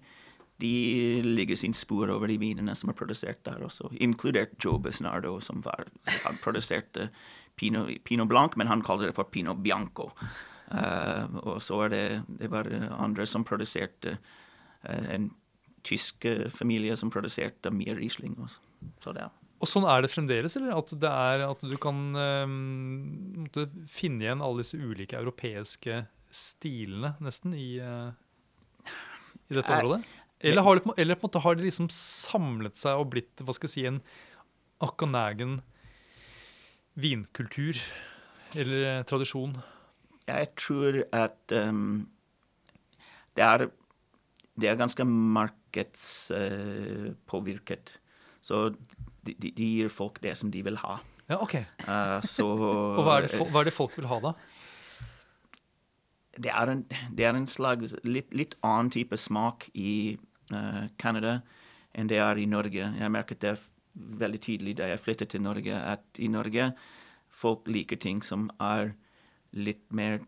[0.61, 5.39] de legger sin spor over de vinene som er produsert der også, inkludert Joe Besnardo,
[5.45, 5.89] som var,
[6.25, 7.09] han produserte
[7.61, 10.11] Pinot, Pinot Blanc, men han kaller det for Pinot Bianco.
[10.71, 12.05] Uh, og så er det,
[12.39, 14.15] det var andre som produserte
[14.87, 15.33] uh, en
[15.83, 18.37] tysk familie som produserte mye Riesling.
[18.39, 18.61] Også.
[19.03, 19.27] Så det,
[19.61, 20.79] og sånn er det fremdeles, eller?
[20.81, 23.45] At, det er, at du kan um,
[23.93, 28.09] finne igjen alle disse ulike europeiske stilene, nesten, i, uh,
[29.51, 30.01] i dette området?
[30.41, 33.53] Eller har, det, eller på en måte har det liksom samlet seg og blitt hva
[33.57, 34.01] skal jeg si, en
[34.81, 35.59] Akanagen
[37.01, 37.77] vinkultur
[38.57, 39.53] eller eh, tradisjon?
[40.31, 42.09] Jeg tror at um,
[43.37, 43.69] det, er,
[44.61, 47.95] det er ganske markedspåvirket.
[47.95, 48.01] Uh,
[48.41, 48.71] så
[49.27, 50.95] de, de, gir folk det som de vil ha.
[51.29, 51.55] Ja, ok.
[51.87, 52.47] Uh, så,
[52.97, 54.33] og hva er, det, hva er, det, folk vil ha, da?
[56.41, 56.83] Det er en,
[57.17, 60.19] det er en slags litt, litt, annen type smak i
[60.99, 61.41] Canada
[61.97, 62.91] enn det er i Norge.
[62.99, 63.57] Jeg merket det
[63.95, 66.71] veldig tydelig da jeg flyttet til Norge, at i Norge
[67.41, 68.93] folk liker ting som er
[69.57, 70.21] litt mer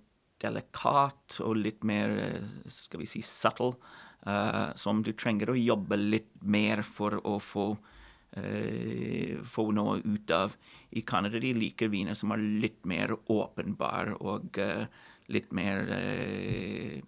[0.42, 3.76] delikat og litt mer, eh, skal vi si, subtle.
[4.22, 10.30] Uh, som du trenger å jobbe litt mer for å få uh, få noe ut
[10.30, 10.54] av.
[10.94, 14.86] I Canada de liker viner som er litt mer åpenbare og uh,
[15.34, 17.00] litt mer eh,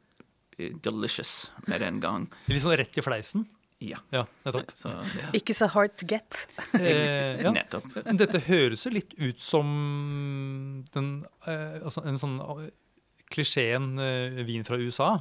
[0.56, 2.30] delicious med en gang.
[2.50, 3.46] Litt sånn rett i fleisen?
[3.84, 3.98] Ja.
[4.14, 4.70] ja nettopp.
[4.78, 5.28] Så, ja.
[5.36, 6.46] Ikke så hard to get.
[6.78, 7.52] eh, ja.
[7.58, 7.90] Nettopp.
[8.16, 9.68] Dette høres jo litt ut som
[10.94, 11.12] den,
[11.46, 12.72] eh, altså en sånn eh,
[13.34, 15.14] klisjeen eh, vin fra USA.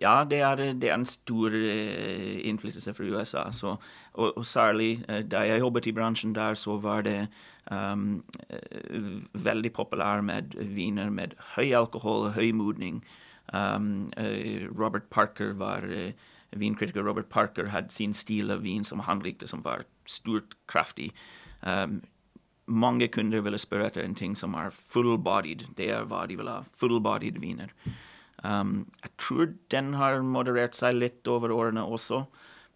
[0.00, 3.44] Ja, det er, det er en stor uh, innflytelse fra USA.
[3.54, 3.76] Så,
[4.12, 7.28] og, og, særlig uh, da jeg jobbet i bransjen der, så var det
[7.70, 13.04] um, uh, veldig populær med viner med høy alkohol og høy modning.
[13.54, 14.10] Um,
[14.74, 15.86] Robert Parker var
[16.58, 17.04] vinkritiker.
[17.06, 21.12] Robert Parker hadde sin stil av vin som han likte, som var stort, kraftig.
[21.62, 22.00] Um,
[22.66, 25.66] mange kunder ville spørre etter en ting som er full-bodied.
[25.76, 26.62] Det er hva de vil ha.
[26.80, 27.74] Full-bodied viner.
[28.44, 32.24] Um, jeg tror den har moderert seg litt over årene også,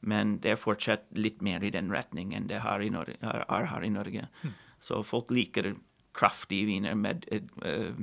[0.01, 3.93] men det er fortsatt litt mer i den retning enn det er, er her i
[3.93, 4.29] Norge.
[4.45, 4.55] Mm.
[4.81, 5.75] Så folk liker
[6.17, 7.97] kraftige viner med uh,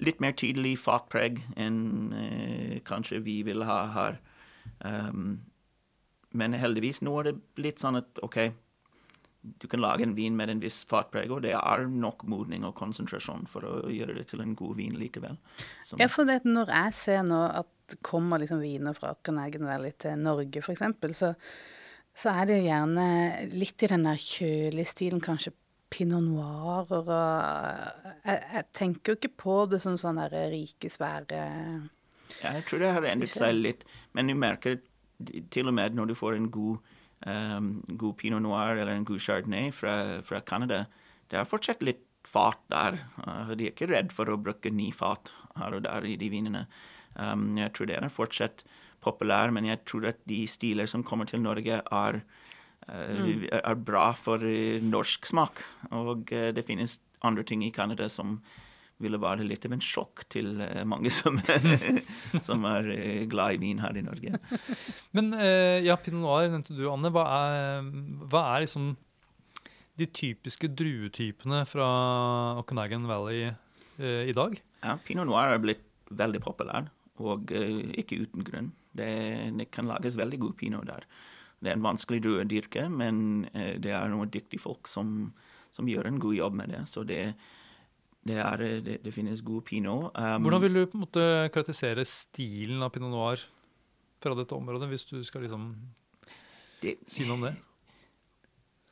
[0.00, 1.78] litt mer tydelig fatpreg enn
[2.16, 4.18] eh, kanskje vi vil ha her.
[4.80, 5.40] Um,
[6.36, 8.38] men heldigvis nå er det litt sånn at OK,
[9.40, 12.76] du kan lage en vin med en viss fartpreg, og det er nok modning og
[12.78, 15.38] konsentrasjon for å gjøre det til en god vin likevel.
[15.86, 19.66] Som ja, for det, når jeg ser nå at det kommer liksom viner fra Copenhagen
[19.66, 21.32] Valley til Norge, f.eks., så,
[22.14, 23.06] så er det gjerne
[23.56, 25.56] litt i den der kjølige stilen, kanskje
[25.90, 31.40] pinot noir og jeg, jeg, tenker jo ikke på det som sånn der rike, svære
[32.40, 34.78] Ja, jeg tror det har endret seg litt, men du merker
[35.50, 36.78] til og med når du får en god
[37.26, 40.84] um, god pinot noir eller en god chardonnay fra, fra Canada,
[41.30, 43.00] det er fortsatt litt fat der.
[43.24, 46.30] Uh, de er ikke redd for å bruke ni fat her og der i de
[46.32, 46.66] vinene.
[47.16, 48.64] Um, jeg tror det er fortsatt
[49.04, 52.22] populær, men jeg tror at de stiler som kommer til Norge, er.
[52.90, 55.62] Er bra for uh, norsk smak.
[55.94, 58.38] Og uh, det finnes andre ting i Canada som
[59.00, 61.38] ville være litt av en sjokk til mange som,
[62.46, 62.90] som er
[63.32, 64.36] glad i vin her i Norge.
[65.16, 65.30] Men
[65.80, 67.08] ja, pinot noir nevnte du, Anne.
[67.08, 67.88] Hva er,
[68.28, 68.90] hva er liksom
[69.96, 71.88] de typiske druetypene fra
[72.60, 73.54] Okanagan Valley
[74.04, 74.60] i dag?
[74.84, 76.92] Ja, Pinot noir er blitt veldig populær,
[77.24, 78.70] og ikke uten grunn.
[78.92, 79.10] Det,
[79.56, 81.08] det, kan lages veldig god pinot der.
[81.60, 85.30] Det er en vanskelig drue å dyrke, men det er noen dyktige folk som,
[85.70, 86.84] som gjør en god jobb med det.
[86.88, 87.34] Så det
[88.26, 90.10] det, er, det, det, finnes god pinot.
[90.12, 93.44] Um, Hvordan vil du på en måte karakterisere stilen av pinot noir
[94.20, 95.72] fra dette området, hvis du skal liksom
[96.80, 97.54] si noe om det?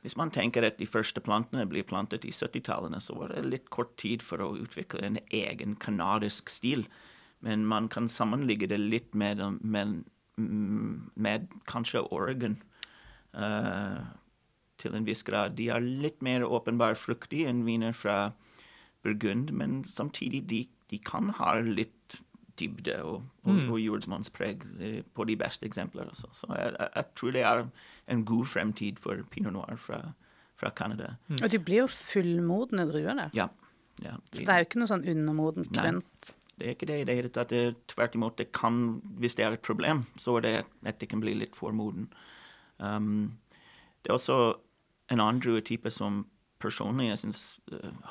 [0.05, 3.69] Hvis man tenker at de første plantene blir plantet i 70-tallene, så var det litt
[3.75, 6.87] kort tid for å utvikle en egen canadisk stil.
[7.45, 10.07] Men man kan sammenligge det litt med, med,
[10.39, 12.57] med kanskje Oregon.
[13.35, 14.01] Uh,
[14.79, 15.57] til en viss grad.
[15.59, 18.31] De er litt mer åpenbart fruktige enn viner fra
[19.07, 22.19] burgund, men samtidig de, de kan ha litt
[22.59, 23.69] dybde og, og, mm.
[23.71, 26.09] og jordsmonnspreg eh, på de beste eksempler.
[26.11, 26.31] Altså.
[26.35, 27.63] Så jeg, jeg, jeg, tror det er
[28.15, 30.01] en god fremtid for pinot noir fra,
[30.59, 31.15] fra Canada.
[31.29, 31.39] Mm.
[31.43, 33.31] Og de blir jo fullmodne druer der.
[33.37, 33.49] Ja.
[34.03, 36.35] ja de, så det er jo ikke noe sånn undermodent grønt?
[36.59, 37.53] Det er ikke det i det hele tatt.
[37.55, 40.55] Er Tvert imot, det kan, hvis det er et problem, så er det
[40.87, 42.09] at det kan bli litt for moden.
[42.79, 43.39] Um,
[44.03, 44.39] det er også
[45.11, 46.27] en annen druetype som
[46.59, 47.43] personlig jeg syns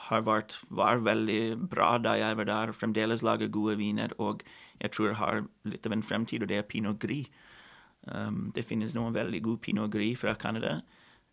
[0.08, 4.44] har vært var veldig bra da jeg var der, fremdeles lager gode viner, og
[4.80, 7.28] jeg tror har litt av en fremtid, og det er pinot gris.
[8.08, 10.80] Um, det finnes noen veldig gode pinot gris fra Canada.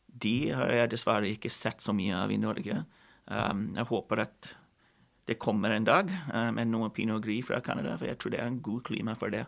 [0.08, 2.82] De har jeg dessverre ikke sett så mye av i Norge.
[3.30, 4.50] Um, jeg håper at
[5.28, 8.40] det kommer en dag uh, med noe pinot gris fra Canada, for jeg tror det
[8.42, 9.46] er en god klima for det.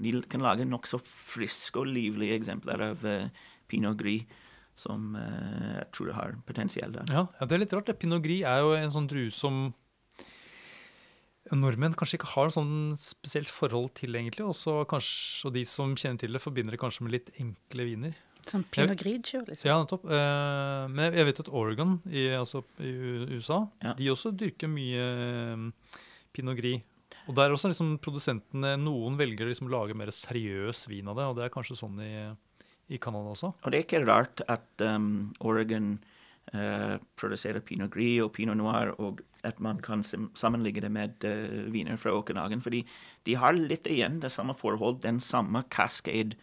[0.00, 3.28] De kan lage nokså friske og livlige eksempler av uh,
[3.68, 4.24] pinot gris
[4.80, 7.12] som uh, jeg tror har potensial der.
[7.12, 7.92] Ja, ja, det er litt rart.
[8.00, 9.68] Pinot gris er jo en sånn drue som
[11.50, 14.46] nordmenn kanskje ikke har sånn spesielt forhold til, egentlig.
[14.46, 18.18] Også kanskje, og de som kjenner til det, forbinder det kanskje med litt enkle viner.
[18.48, 19.66] Sånn pinot grigio, liksom.
[19.68, 20.04] Ja, nettopp.
[20.10, 22.92] Eh, men jeg vet at Oregon i, altså, i
[23.36, 23.94] USA, Ja.
[23.98, 25.98] de også dyrker mye eh,
[26.32, 26.82] pinot gris.
[27.28, 31.26] Og der også liksom produsentene, noen velger liksom å lage mer seriøs vin av det,
[31.28, 32.12] og det er kanskje sånn i,
[32.90, 33.52] i Canada også.
[33.62, 35.92] Og det er ikke rart at um, Oregon
[36.54, 41.68] uh, produserer pinot gris og pinot noir, og at man kan sammenligge det med uh,
[41.70, 42.82] viner fra Okanagan, fordi
[43.28, 46.34] de har litt igjen det samme forhold, den samme Cascade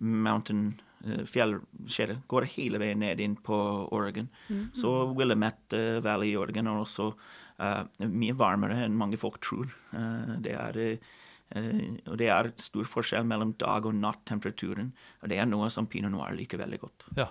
[0.00, 3.56] Mountain uh, går hele veien ned inn på
[3.92, 4.28] Oregon.
[4.72, 9.72] Så Willamette Valley i Oregon er også uh, mye varmere enn mange folk tror.
[9.92, 11.12] Uh, det er eh,
[11.52, 14.92] Eh, og det er stor forskjell mellom dag- og nattemperaturen.
[15.22, 17.08] Og det er noe som pinot noir liker veldig godt.
[17.16, 17.28] Ja.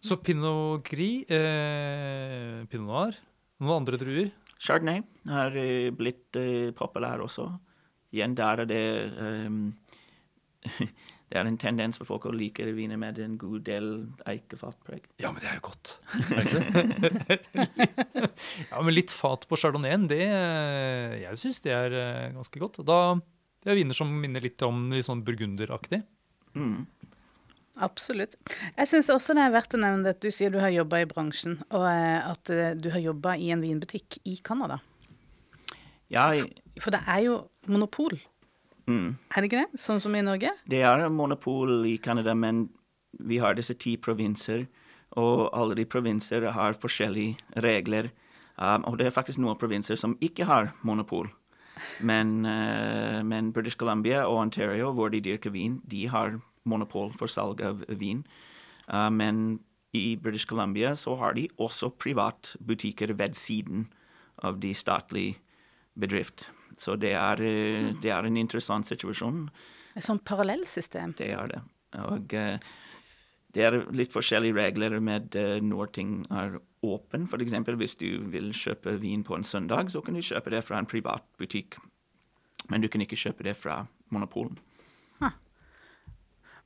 [0.00, 3.18] Så pinot gris, eh, pinot noir,
[3.60, 4.30] noen andre druer.
[4.60, 7.48] Chardonnay har eh, blitt eh, populær også.
[8.12, 8.84] Igjen der er det
[9.22, 9.74] ehm,
[11.30, 13.84] Det er en tendens for folk å like viner med en god del
[14.26, 15.04] eikefatpreg.
[15.22, 15.92] Ja, men det er jo godt.
[16.18, 17.36] Er det ikke det?
[18.72, 22.80] ja, men litt fat på chardonnayen, det Jeg syns det er eh, ganske godt.
[22.82, 22.98] Da,
[23.62, 26.02] det er viner som minner litt om litt sånn burgunderaktig.
[26.58, 26.82] Mm.
[27.80, 28.34] Absolutt.
[28.74, 31.08] Jeg syns også det er verdt å nevne at du sier du har jobba i
[31.08, 34.80] bransjen, og eh, at eh, du har jobba i en vinbutikk i Canada.
[36.10, 36.26] Ja,
[36.82, 37.38] For det er jo
[37.70, 38.18] monopol,
[38.90, 39.08] mm.
[39.30, 39.80] er det ikke det?
[39.80, 40.52] Sånn som i Norge?
[40.70, 42.68] Det er monopol i Canada, men
[43.18, 44.66] vi har disse ti provinser,
[45.18, 48.10] og alle de provinser har forskjellige regler.
[48.60, 51.30] Um, og det er faktisk noen provinser som ikke har monopol.
[52.04, 56.36] Men, uh, men British Columbia og Ontario, hvor de dyrker vin, de har
[56.68, 58.22] monopol for salg av vin.
[58.86, 59.60] Uh, men
[59.96, 63.88] i British Columbia så har de også privatbutikker ved siden
[64.42, 65.40] av de statlige
[65.98, 66.50] bedrift.
[66.80, 69.48] Så det er, eh, det er en interessant situasjon.
[69.96, 71.12] Et sånt parallellsystem.
[71.18, 71.60] Det er det.
[72.00, 72.56] Og eh,
[73.52, 77.26] det er litt forskjellige regler med eh, når ting er åpen.
[77.28, 80.78] Eksempel hvis du vil kjøpe vin på en søndag, så kan du kjøpe det fra
[80.80, 81.76] en privat butikk.
[82.70, 84.58] Men du kan ikke kjøpe det fra monopolen.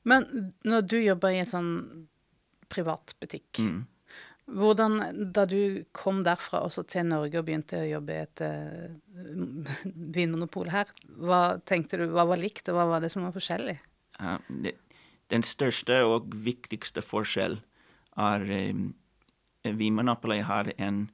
[0.05, 1.69] Men når du jobber i en sånn
[2.69, 3.87] privat butikk, Mm.
[4.45, 4.99] Hvordan,
[5.33, 9.75] da du kom derfra også til Norge og begynte å jobbe i et uh,
[10.15, 13.77] vinmonopol her, hva tenkte du, hva var likt, og hva var det som var forskjellig?
[14.19, 14.75] Ja, det,
[15.33, 17.59] den største og viktigste forskjell
[18.21, 18.91] er um,
[19.65, 21.07] Vinmonopolet har en,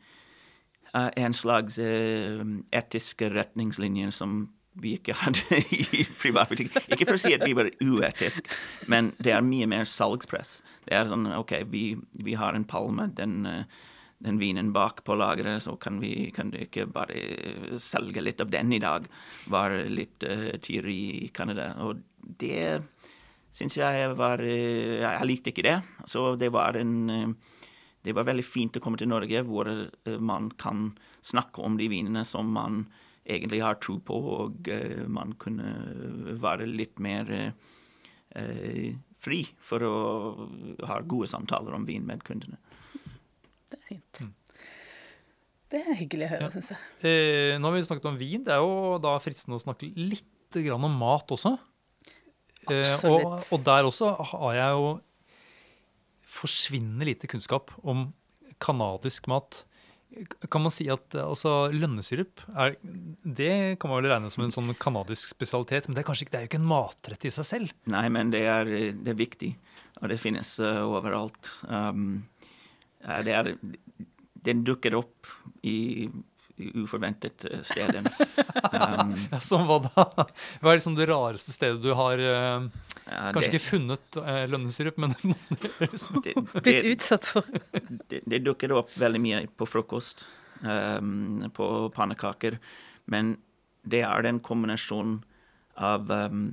[0.92, 2.44] uh, en slags uh,
[2.76, 4.50] etiske retningslinjer som
[4.82, 6.90] vi ikke hadde i privatbutikken.
[6.92, 8.50] Ikke for å si at vi var uetisk,
[8.92, 10.60] men det er mye mer salgspress.
[10.88, 11.86] Det er sånn OK, vi,
[12.26, 13.82] vi har en palme, den, eh,
[14.22, 18.74] den vinen bak på lageret, så kan vi kan ikke bare selge litt av den
[18.74, 19.08] i dag.
[19.52, 21.72] Var litt uh, tyr i Canada.
[21.86, 22.02] Og
[22.42, 22.82] det
[23.52, 25.80] syns jeg var uh, Jeg likte ikke det.
[26.10, 27.58] Så det var en uh,
[28.02, 30.92] Det var veldig fint å komme til Norge, hvor uh, man kan
[31.22, 32.86] snakke om de vinene som man
[33.26, 35.72] egentlig har tro på, og eh, man kunne
[36.42, 39.96] være litt mer eh, fri for å
[40.90, 42.58] ha gode samtaler om vin med kundene.
[43.72, 44.24] Det er fint.
[45.72, 46.50] Det er hyggelig å høre, Ja.
[46.52, 46.80] syns jeg.
[47.08, 48.44] Eh, nå har vi snakket om vin.
[48.44, 51.54] Det er jo da fristende å snakke litt grann om mat også.
[52.70, 54.90] Eh, og, og der også har jeg jo
[56.32, 58.10] forsvinnende lite kunnskap om
[58.62, 59.64] kanadisk mat.
[60.52, 62.76] Kan man si at eh, altså, lønnesirup er,
[63.24, 66.34] det kan man vel regne som en sånn kanadisk spesialitet, men det er kanskje ikke,
[66.34, 67.76] det er jo ikke en matrett i seg selv.
[67.92, 69.54] Nei, men det er, det er viktig,
[70.02, 71.54] og det finnes uh, overalt.
[71.70, 72.26] Um,
[73.06, 73.54] eh, det er,
[74.50, 75.32] den dukker opp
[75.64, 76.10] i
[76.84, 78.06] uforventet stedet.
[78.72, 80.04] Um, Ja, som hva da?
[80.62, 82.68] Hva er liksom det rareste stedet du har uh,
[83.06, 85.16] ja, Kanskje det, ikke funnet uh, lønnesirup, men
[85.84, 87.48] liksom, det, Blitt utsatt for
[88.12, 90.24] det, det dukker opp veldig mye på frokost,
[90.64, 92.60] um, på pannekaker.
[93.12, 93.36] Men
[93.84, 95.20] det er en kombinasjon
[95.82, 96.46] av um,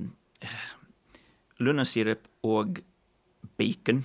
[1.63, 2.81] lønnesirup og
[3.59, 4.03] bacon.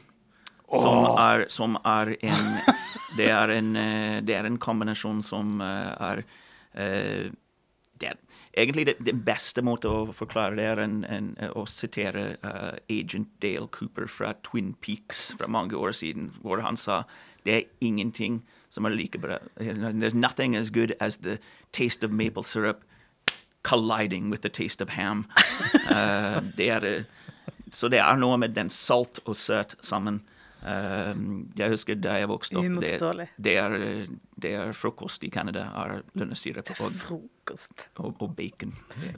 [0.83, 2.75] Som, er, som er en
[3.17, 6.25] det er en, eh, det er en kombinasjon som eh, er
[6.75, 7.31] eh,
[8.01, 8.17] det er
[8.57, 13.31] egentlig det, det beste måte å forklare det er en, en, å sitere uh, agent
[13.43, 17.05] Dale Cooper fra Twin Peaks fra mange år siden, hvor han sa
[17.47, 19.39] det er ingenting som er like bra.
[19.59, 21.39] There's nothing as good as the
[21.73, 22.85] taste of maple syrup
[23.63, 25.27] colliding with the taste of ham.
[25.87, 27.05] Uh, det er,
[27.71, 30.23] så det er noe med den salt og søt sammen.
[30.65, 31.13] Uh,
[31.59, 33.75] jeg husker da jeg vokste opp det, det, er,
[34.41, 35.67] det er frokost i Canada.
[35.77, 37.03] er Lønnesirup og,
[37.53, 38.73] og, og, bacon.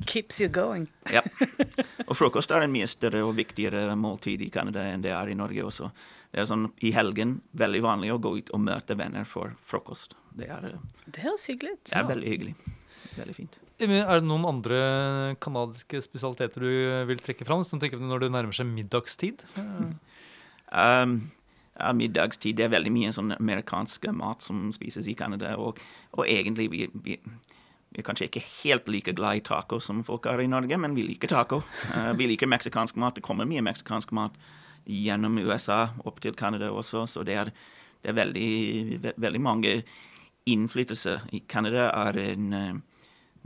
[0.07, 0.89] Keeps you going.
[1.13, 1.23] ja.
[2.09, 5.35] Og frokost er en mye større og viktigere måltid i Canada enn det er i
[5.39, 5.91] Norge også.
[6.31, 10.15] Det er sånn i helgen veldig vanlig å gå ut og møte venner for frokost.
[10.37, 10.77] Det, er,
[11.07, 11.85] det høres hyggelig ut.
[11.89, 12.57] Det er veldig hyggelig.
[13.17, 13.57] Veldig fint.
[13.81, 14.79] Er det noen andre
[15.43, 16.71] canadiske spesialiteter du
[17.11, 17.65] vil trekke fram?
[17.67, 19.45] Sånn tenker du når det nærmer seg middagstid?
[20.73, 21.19] Um,
[21.97, 25.55] middagstid det er veldig mye sånn amerikansk mat som spises i Canada.
[25.61, 25.81] Og,
[26.17, 30.27] og egentlig vi, vi, vi, er kanskje ikke helt like glad i taco som folk
[30.31, 31.63] er i Norge, men vi liker taco.
[31.93, 33.19] Uh, vi liker meksikansk mat.
[33.19, 34.37] Det kommer mye meksikansk mat
[34.87, 37.49] gjennom USA opp til Canada også, så det er,
[38.03, 38.51] det er veldig,
[39.03, 39.81] ve veldig mange
[40.47, 41.27] innflytelser.
[41.35, 42.77] I Canada er en uh,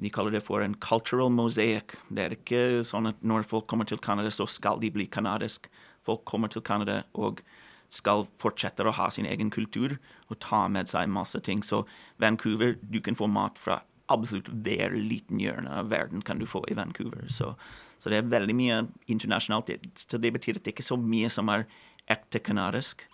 [0.00, 1.92] de kaller det for en cultural mosaic.
[2.08, 5.68] Det er ikke sånn at når folk kommer til Canada, så skal de bli canadisk.
[6.06, 7.42] Folk kommer til Canada og
[7.90, 9.96] skal fortsette å ha sin egen kultur
[10.30, 11.62] og ta med seg masse ting.
[11.66, 11.82] Så
[12.22, 13.80] Vancouver, du kan få mat fra
[14.10, 17.26] absolutt hver liten hjørne av verden kan du få i Vancouver.
[17.30, 17.52] Så,
[17.98, 18.80] så det er veldig mye
[19.10, 19.70] internasjonalt.
[19.98, 21.66] Så det betyr at det ikke er så mye som er
[22.10, 23.06] ekte kanadisk.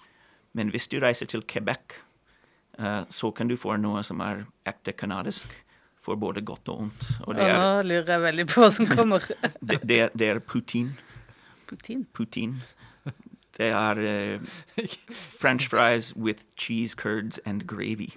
[0.56, 1.98] Men hvis du reiser til Quebec,
[2.80, 5.62] uh, så kan du få noe som er ekte kanadisk
[6.06, 7.04] For både godt og vondt.
[7.26, 9.24] Og det er, Nå lurer jeg veldig på hva som kommer.
[9.58, 10.92] det, det, er, det er Putin.
[11.66, 12.04] Putin.
[12.14, 12.62] Poutine.
[13.56, 14.00] Det er
[14.36, 14.46] uh,
[15.40, 18.12] french fries with cheese curds and gravy.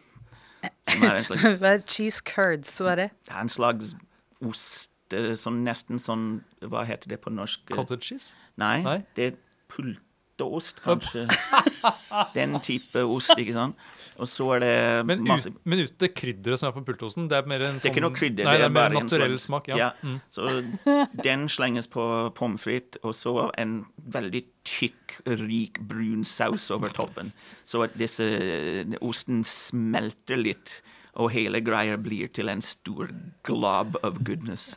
[0.89, 2.77] Som er en slags Hva er cheese curds?
[2.77, 3.09] Hva er det?
[3.25, 3.95] Det er en slags
[4.43, 4.91] ost
[5.39, 6.25] sånn nesten sånn
[6.61, 7.63] Hva heter det på norsk?
[7.71, 8.35] Cottage cheese?
[8.59, 8.99] Nei, Nei?
[9.15, 9.37] det er
[9.71, 11.27] pulteost, kanskje.
[12.35, 13.79] Den type ost, ikke sant.
[14.19, 14.73] Og så er det
[15.07, 17.29] men, masse Men uten det krydderet som er på pultosten?
[17.31, 18.49] Det er mer en sånn Det er ikke noe sånn- krydder.
[18.49, 19.69] Nei, det er, mer naturell smak.
[19.71, 19.77] Ja.
[19.79, 19.89] ja.
[20.03, 20.19] Mm.
[20.33, 20.49] Så
[21.23, 22.03] den slenges på
[22.37, 27.33] pommes frites, og så en veldig tykk, rik brun saus over toppen.
[27.69, 28.27] Så at disse
[29.01, 30.81] osten smelter litt,
[31.19, 33.09] og hele greia blir til en stor
[33.47, 34.75] glob of goodness.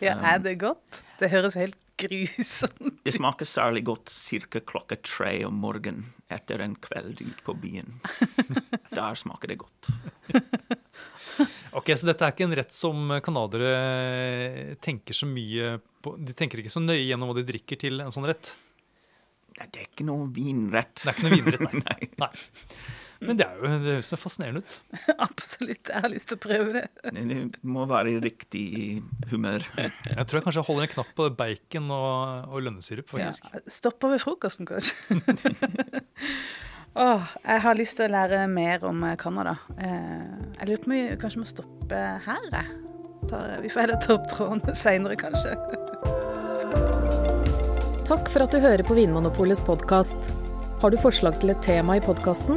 [0.00, 1.02] Ja, er det godt?
[1.18, 3.00] Det høres helt grusomt.
[3.04, 4.60] Det smaker særlig godt ca.
[4.60, 7.98] klokka tre om morgenen etter en kveld ute på byen.
[8.92, 9.90] Der smaker det godt.
[11.78, 16.60] ok, Så dette er ikke en rett som canadiere tenker så mye på De tenker
[16.62, 18.52] ikke så nøye gjennom hva de drikker til en sånn rett?
[19.58, 21.00] Det er ikke noe vinrett.
[21.02, 22.10] Det er ikke noe vinrett, nei.
[22.22, 22.30] nei.
[23.18, 24.74] Men det, er jo, det høres fascinerende ut.
[25.28, 25.90] Absolutt.
[25.90, 26.84] Jeg har lyst til å prøve det.
[27.28, 28.66] Det må være i riktig
[29.32, 29.64] humør.
[29.78, 33.48] Jeg tror jeg kanskje holder en knapp på bacon og, og lønnesirup, faktisk.
[33.50, 34.94] Ja, stopper ved frokosten, kanskje.
[36.98, 39.52] Åh, jeg har lyst til å lære mer om eh, Canada.
[39.78, 40.24] Eh,
[40.56, 42.72] jeg lurer på om vi kanskje må stoppe her, jeg.
[43.62, 45.52] Vi får heller ta opp tråden seinere, kanskje.
[48.08, 50.30] Takk for at du hører på Vinmonopolets podkast.
[50.80, 52.56] Har du forslag til et tema i podkasten?